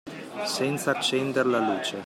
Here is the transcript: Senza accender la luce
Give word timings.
Senza 0.47 0.89
accender 0.97 1.45
la 1.45 1.59
luce 1.59 1.95